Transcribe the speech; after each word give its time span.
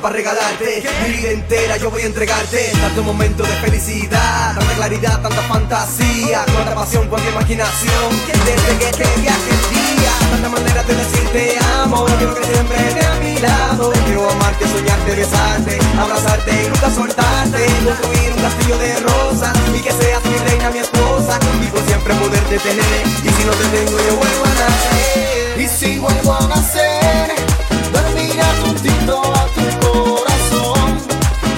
para 0.00 0.14
regalarte. 0.14 0.82
Mi 1.02 1.16
vida 1.16 1.30
entera 1.30 1.76
yo 1.76 1.90
voy 1.90 2.02
a 2.02 2.06
entregarte. 2.06 2.72
Tanto 2.80 3.02
momento 3.02 3.42
de 3.42 3.52
felicidad 3.56 4.54
tanta 4.56 4.74
claridad 4.74 5.20
tanta 5.20 5.42
fantasía. 5.42 6.44
Cuánta 6.52 6.74
pasión 6.74 7.08
cuánta 7.08 7.28
imaginación. 7.30 8.10
Desde 8.44 8.78
que 8.78 8.90
te 8.96 9.20
viaje 9.20 9.50
el 9.50 9.74
día 9.74 10.12
tanta 10.30 10.48
manera 10.48 10.82
de 10.82 10.94
decirte 10.94 11.58
amo. 11.82 12.06
Quiero 12.18 12.34
que 12.34 12.44
siempre 12.44 12.76
esté 12.88 13.06
a 13.06 13.14
mi 13.16 13.38
lado. 13.40 13.92
Quiero 14.04 14.30
amarte 14.30 14.68
soñarte 14.68 15.14
besarte 15.16 15.78
abrazarte 15.98 16.50
y 16.50 16.68
nunca 16.68 16.90
soltarte. 16.90 17.66
Construir 17.84 18.32
un 18.36 18.42
castillo 18.42 18.78
de 18.78 19.00
rosas 19.00 19.52
y 19.74 19.80
que 19.80 19.92
seas 19.92 20.24
mi 20.24 20.36
reina 20.48 20.70
mi 20.70 20.78
esposa. 20.78 21.38
Y 21.62 21.66
por 21.66 21.82
siempre 21.84 22.14
poderte 22.14 22.58
tener. 22.58 23.06
Y 23.24 23.28
si 23.28 23.44
no 23.44 23.52
te 23.52 23.64
tengo 23.76 23.98
yo 23.98 24.16
vuelvo 24.16 24.44
a 24.44 24.48
nacer 24.48 25.09
y 25.58 25.66
si 25.68 25.98
vuelvo 25.98 26.34
a 26.34 26.46
nacer, 26.48 27.32
dormirás 27.92 28.58
un 28.64 28.74
a 29.34 29.44
tu 29.54 29.64
corazón. 29.86 30.98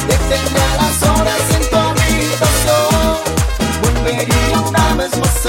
Detendrá 0.09 0.77
las 0.77 1.03
horas 1.03 1.43
en 1.57 1.71
tu 1.71 1.77
habitación. 1.77 3.19
Volvería 3.83 4.61
una 4.61 4.95
vez 4.95 5.19
más. 5.19 5.42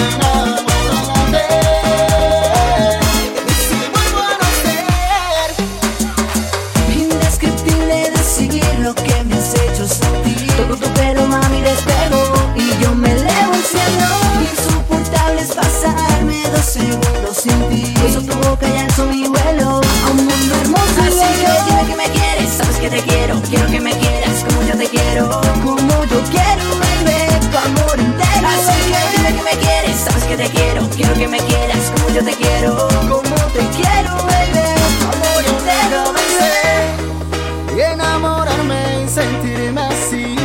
Quiero 23.54 23.70
que 23.70 23.80
me 23.82 23.92
quieras 23.92 24.44
como 24.46 24.64
yo 24.64 24.76
te 24.76 24.88
quiero. 24.88 25.30
Como 25.64 26.06
yo 26.06 26.20
quiero, 26.32 26.66
baby, 26.82 27.40
tu 27.52 27.58
amor 27.60 28.00
entero. 28.00 28.48
Así 28.48 28.92
que 28.92 29.00
dime 29.16 29.38
que 29.38 29.44
me 29.44 29.56
quieres, 29.62 29.96
sabes 29.96 30.24
que 30.24 30.36
te 30.36 30.50
quiero. 30.50 30.90
Quiero 30.90 31.14
que 31.14 31.28
me 31.28 31.38
quieras 31.38 31.92
como 31.96 32.10
yo 32.10 32.26
te 32.26 32.34
quiero. 32.34 32.88
Como 33.08 33.36
te 33.54 33.60
quiero, 33.78 34.16
baby, 34.26 34.66
tu 34.98 35.06
amor 35.06 35.44
entero, 35.54 36.14
baby. 36.18 37.78
Y 37.78 37.82
enamorarme 37.82 39.04
y 39.06 39.08
sentirme 39.08 39.82
así. 39.82 40.36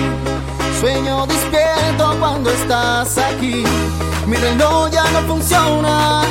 Sueño 0.78 1.26
despierto 1.26 2.14
cuando 2.20 2.50
estás 2.50 3.16
aquí. 3.16 3.64
Mi 4.26 4.36
reloj 4.36 4.90
ya 4.90 5.04
no 5.12 5.22
funciona 5.22 6.24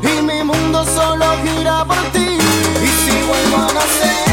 y 0.00 0.22
mi 0.22 0.44
mundo 0.44 0.84
solo 0.84 1.26
gira 1.42 1.84
por 1.84 2.00
ti. 2.12 2.38
Y 2.38 2.86
si 2.86 3.22
vuelvo 3.26 3.56
a 3.56 3.72
nacer. 3.72 4.31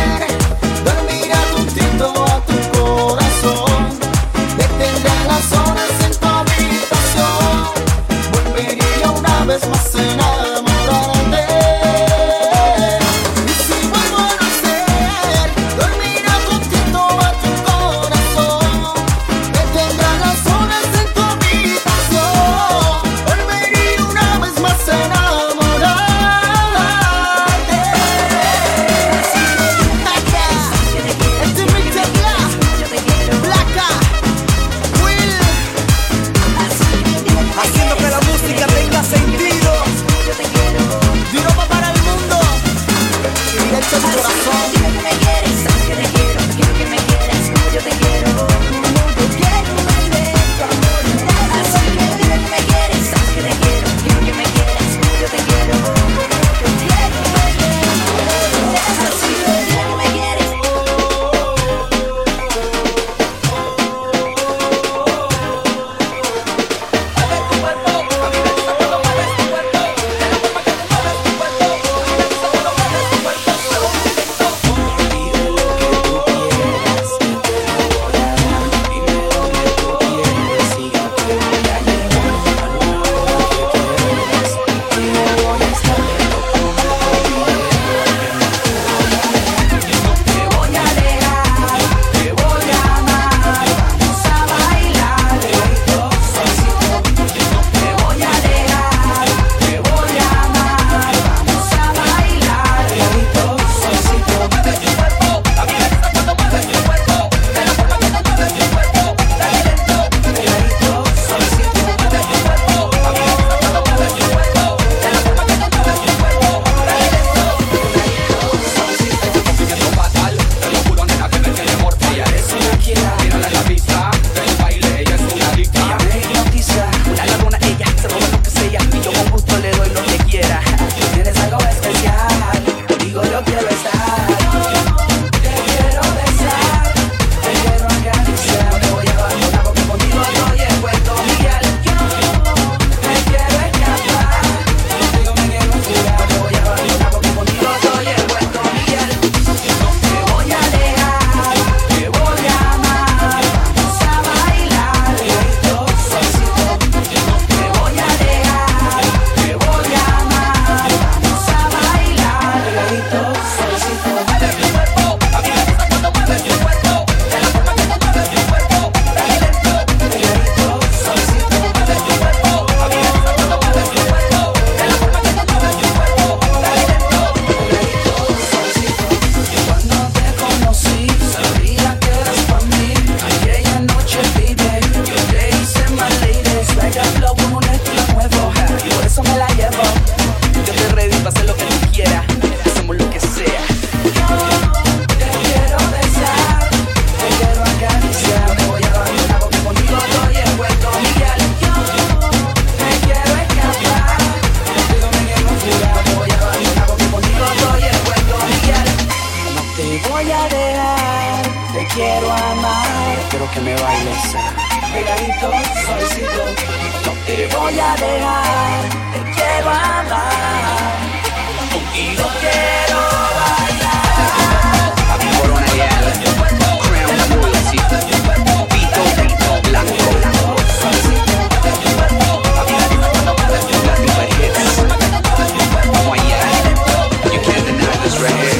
Abraham. 238.19 238.58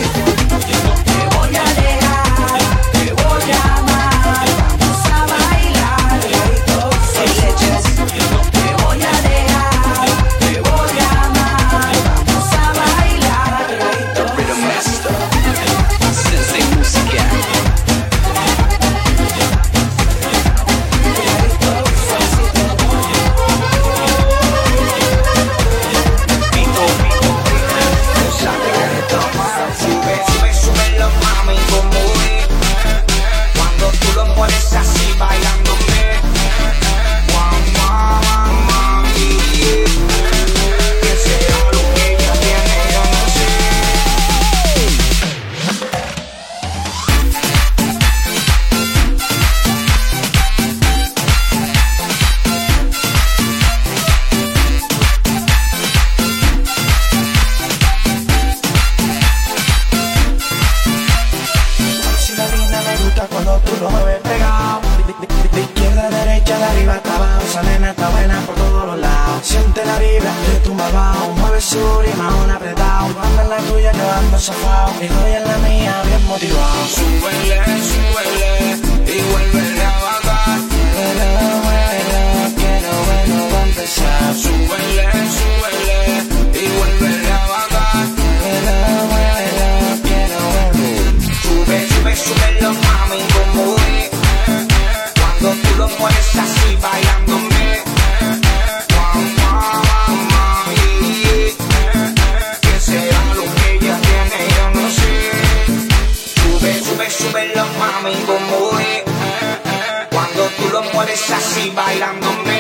pones 111.00 111.32
así 111.32 111.72
bailándome. 111.76 112.60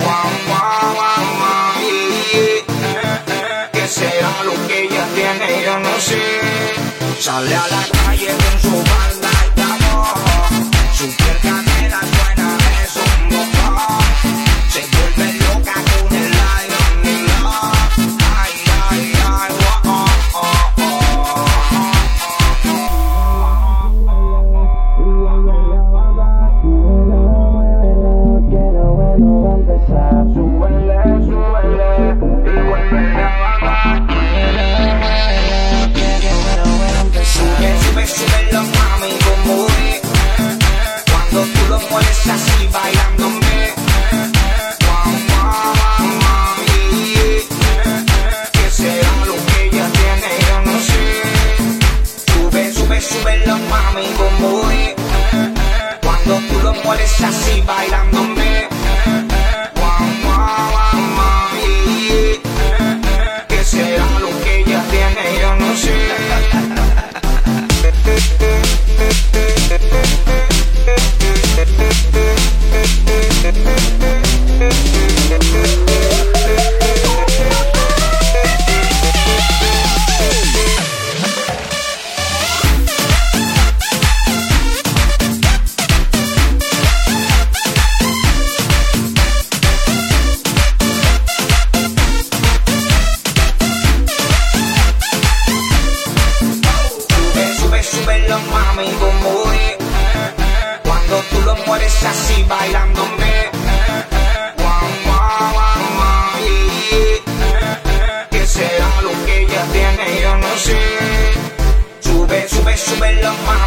Guau, 0.00 0.30
guau, 0.48 0.94
guau, 0.96 1.26
¿Qué 3.72 3.86
será 3.86 4.32
lo 4.44 4.54
que 4.66 4.76
ella 4.84 5.06
tiene? 5.14 5.64
Yo 5.64 5.78
no 5.78 5.94
sé. 6.00 6.22
Sale 7.20 7.54
a 7.54 7.66
la 7.74 7.82
calle 7.92 8.30
con 8.42 8.60
su 8.62 8.76
banda. 8.90 9.13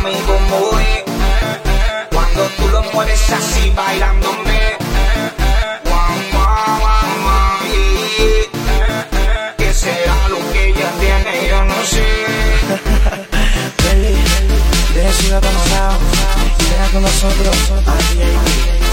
mami, 0.02 0.16
como. 0.26 0.72
Cuando 2.12 2.44
tú 2.58 2.68
lo 2.70 2.82
mueves 2.94 3.32
así, 3.32 3.72
bailándome. 3.76 4.78
¿Qué 9.58 9.74
será 9.74 10.28
lo 10.30 10.52
que 10.52 10.70
ella 10.70 10.92
tiene? 11.00 11.50
Yo 11.50 11.64
no 11.64 11.84
sé. 11.84 12.06
Con 16.92 17.02
nosotros. 17.02 17.56
Ay. 17.86 18.87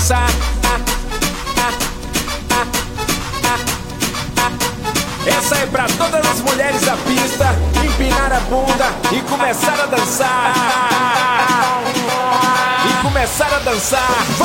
dançar. 0.00 0.30
Essa 5.26 5.56
é 5.56 5.66
pra 5.66 5.86
todas 5.98 6.26
as 6.26 6.40
mulheres 6.40 6.80
da 6.82 6.96
pista 6.96 7.54
empinar 7.84 8.32
a 8.32 8.40
bunda 8.40 8.86
e 9.12 9.20
começar 9.22 9.78
a 9.80 9.86
dançar. 9.86 10.54
E 12.88 13.02
começar 13.02 13.54
a 13.54 13.58
dançar. 13.58 14.39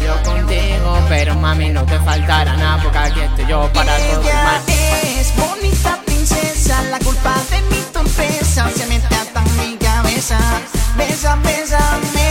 Yo 0.00 0.22
contigo, 0.22 0.98
pero 1.08 1.34
mami 1.34 1.70
no 1.70 1.84
te 1.84 1.98
faltará 2.00 2.56
nada 2.56 2.82
porque 2.82 2.98
aquí 2.98 3.20
estoy 3.20 3.46
yo 3.46 3.70
para 3.72 3.96
todo 3.96 4.20
el 4.20 4.34
mal. 4.34 4.62
es 5.18 5.36
bonita 5.36 5.98
princesa, 6.04 6.82
la 6.90 6.98
culpa 6.98 7.34
de 7.50 7.60
mi 7.62 7.82
torpeza 7.92 8.70
se 8.70 8.86
mete 8.86 9.14
hasta 9.14 9.42
en 9.42 9.56
mi 9.58 9.76
cabeza. 9.76 10.38
Besa, 10.96 11.36
bésame, 11.44 12.25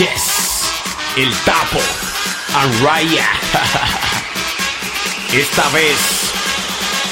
Sánchez, 0.00 0.72
El 1.16 1.30
Tapo, 1.44 1.78
and 2.54 2.82
Raya. 2.82 3.28
Esta 5.32 5.68
vez 5.68 6.32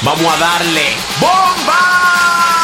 vamos 0.01 0.33
a 0.33 0.37
darle 0.37 0.95
bomba. 1.19 2.58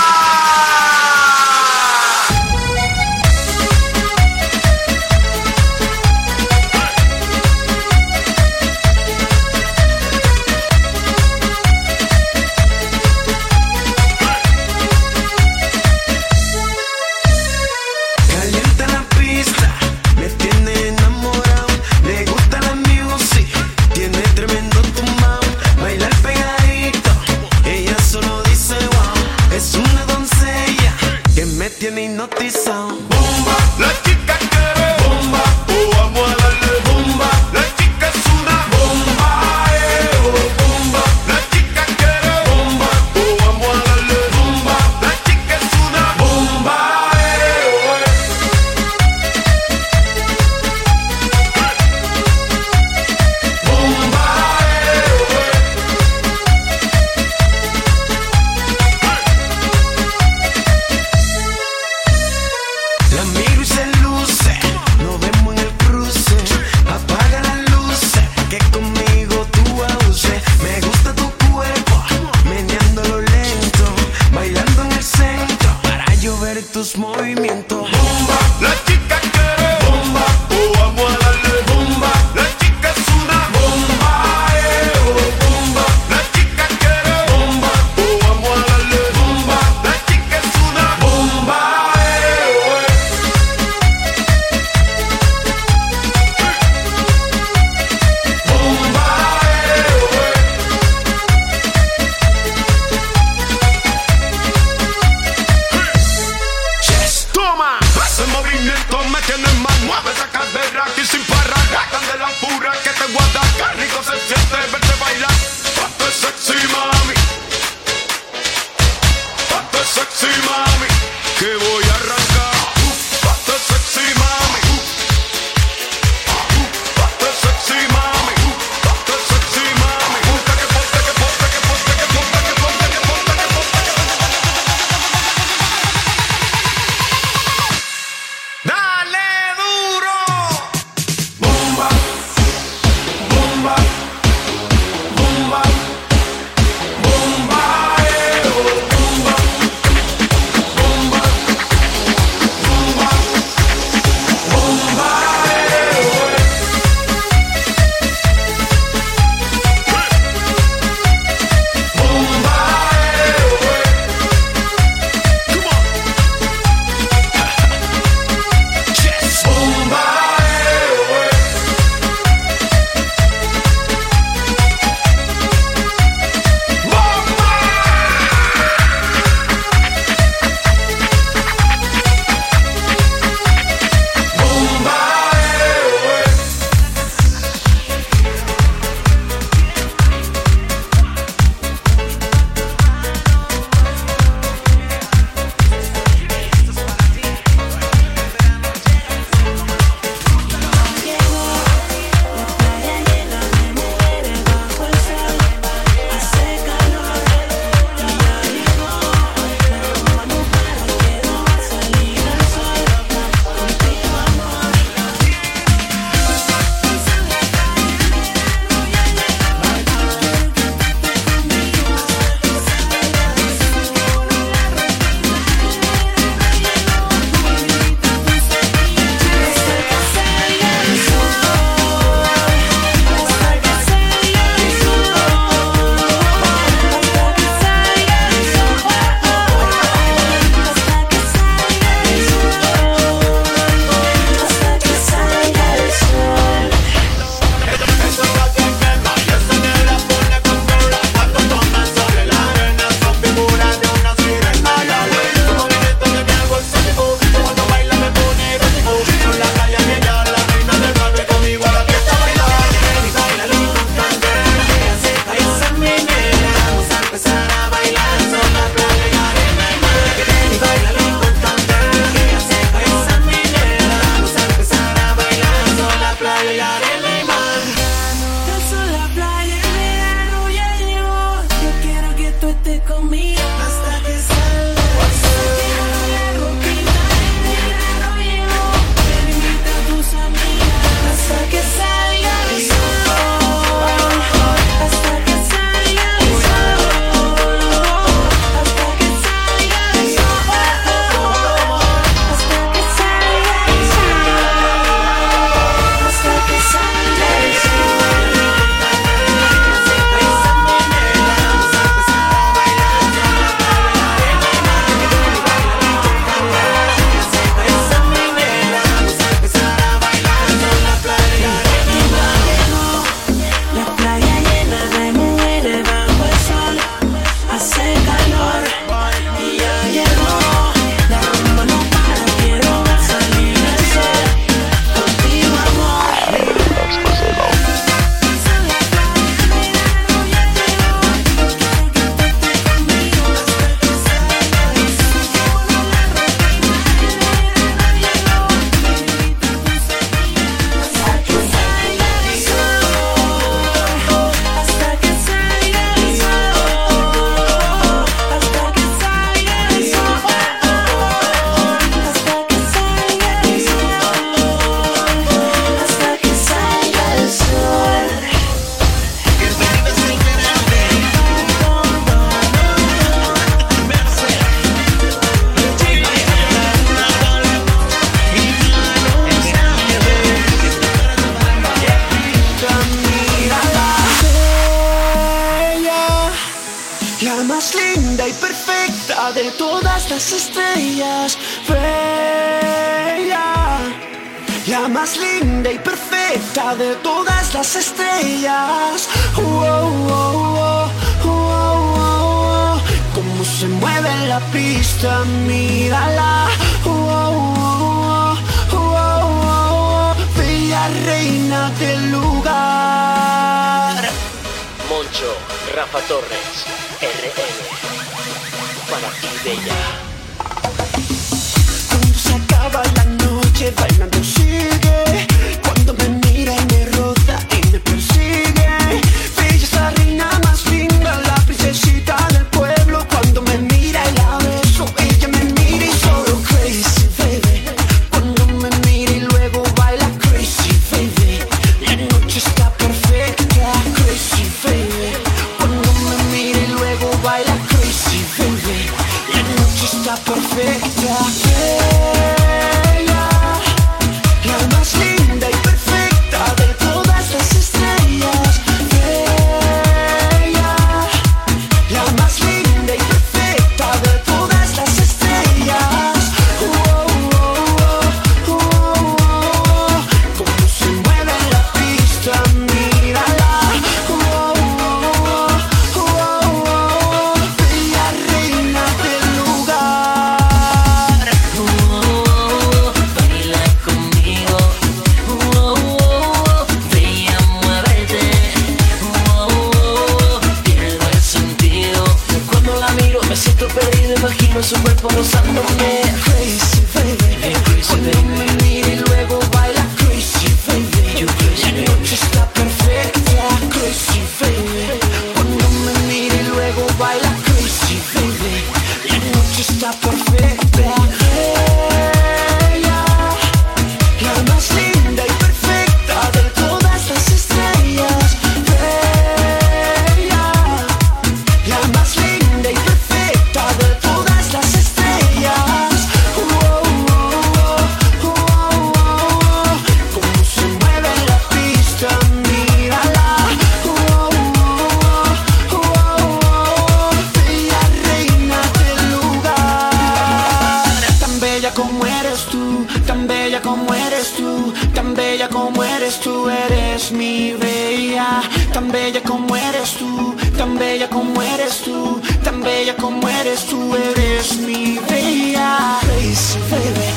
como 545.65 545.83
eres 545.83 546.19
tú, 546.19 546.47
eres 546.47 547.11
mi 547.11 547.53
bella. 547.53 548.23
Ah, 548.27 548.43
tan 548.71 548.91
bella 548.91 549.21
como 549.21 549.55
eres 549.55 549.91
tú, 549.97 550.35
tan 550.57 550.77
bella 550.77 551.09
como 551.09 551.41
eres 551.41 551.81
tú, 551.83 552.21
tan 552.43 552.61
bella 552.61 552.95
como 552.95 553.27
eres 553.27 553.65
tú, 553.65 553.79
eres 553.95 554.57
mi 554.57 554.99
bella. 555.09 555.65
Ah, 555.79 555.99
crazy 556.01 556.59
baby, 556.69 557.09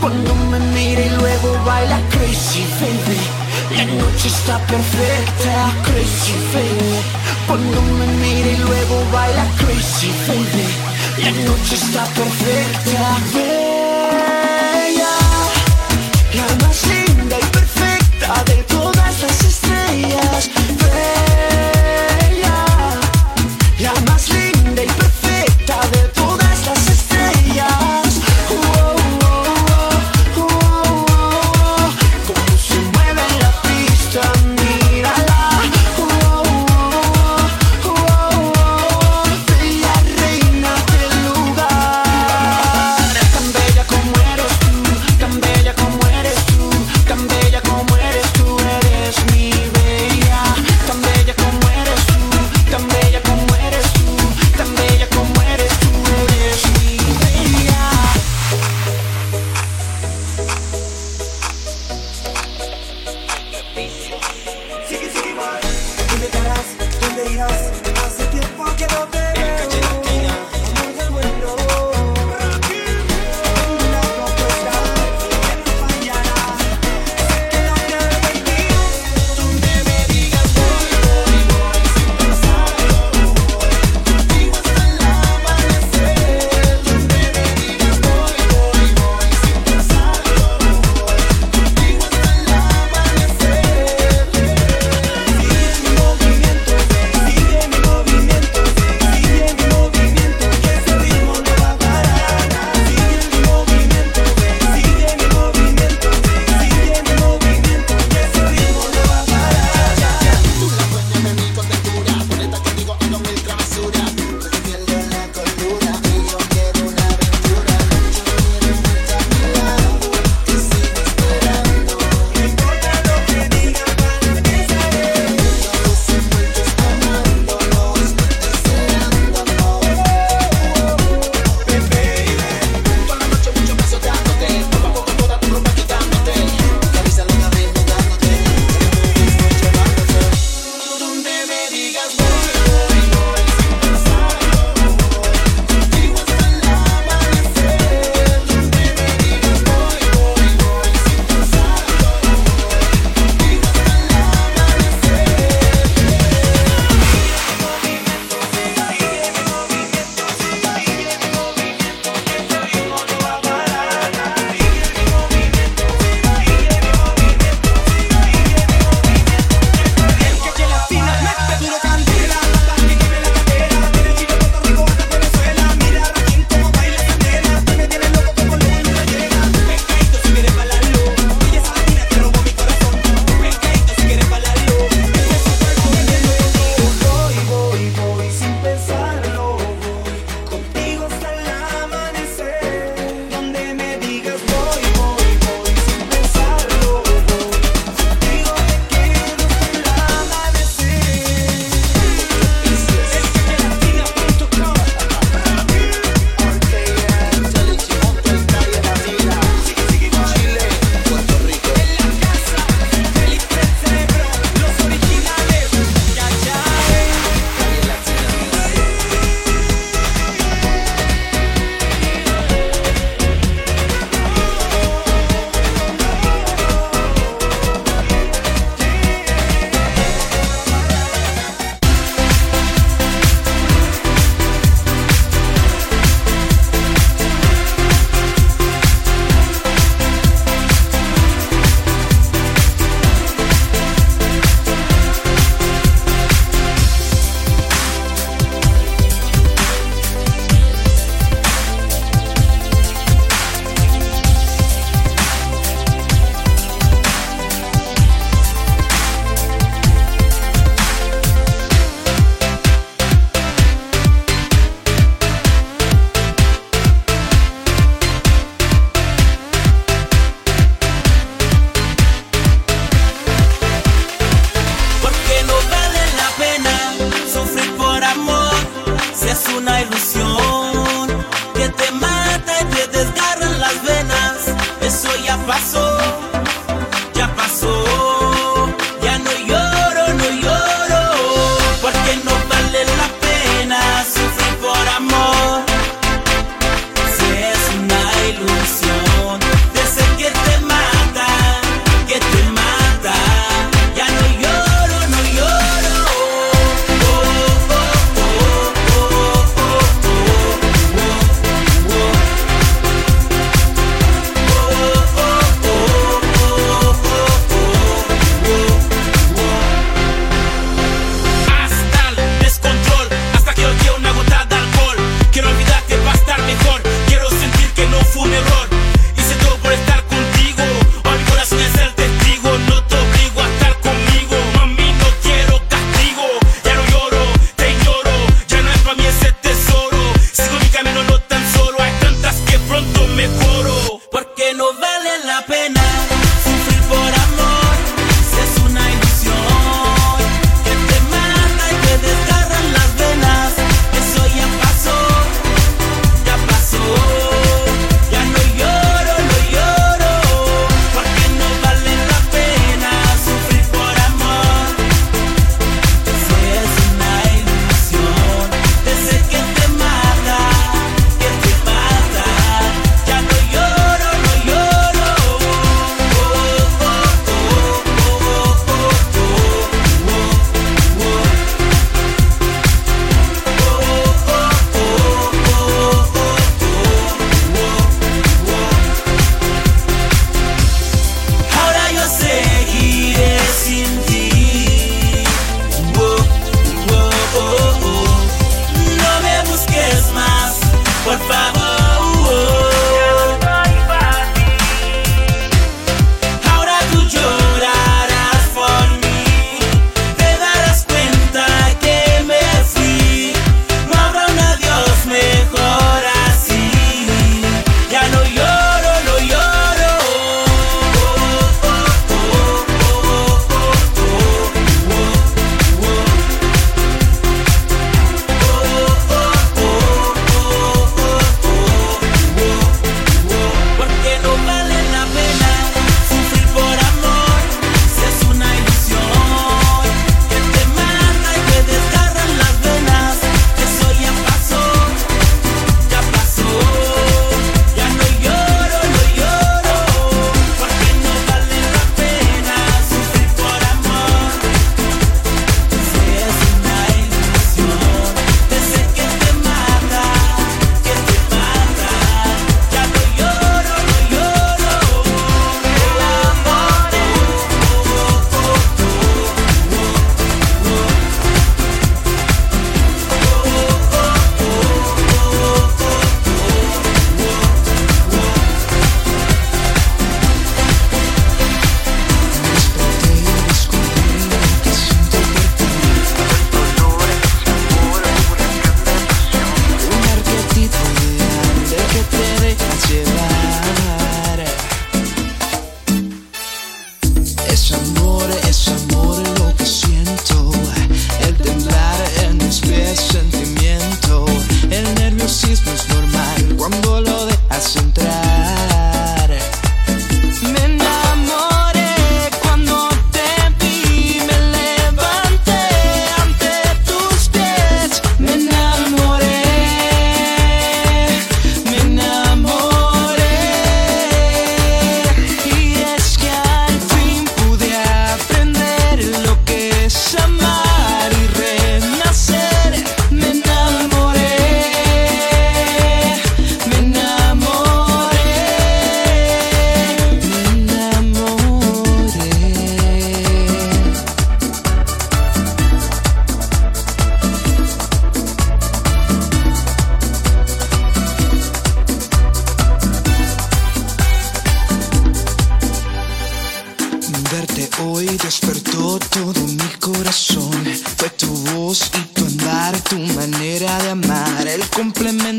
cuando 0.00 0.34
me 0.50 0.58
mira 0.74 1.00
y 1.00 1.10
luego 1.10 1.48
baila 1.64 2.00
crazy 2.10 2.64
baby. 2.80 3.20
La 3.76 3.84
noche 3.84 4.26
está 4.36 4.58
perfecta, 4.66 5.54
crazy 5.86 6.34
baby. 6.52 6.94
Cuando 7.46 7.82
me 7.98 8.06
mira 8.22 8.48
y 8.48 8.56
luego 8.66 8.94
baila 9.12 9.44
crazy 9.60 10.10
baby. 10.26 10.66
La 11.22 11.30
noche 11.46 11.74
está 11.74 12.04
perfecta, 12.18 13.02
bella. 13.32 15.12
La 16.34 16.66
más 16.66 17.01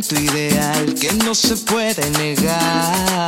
momento 0.04 0.16
ideal 0.16 0.94
que 0.96 1.14
no 1.24 1.34
se 1.34 1.56
puede 1.58 2.10
negar. 2.12 3.23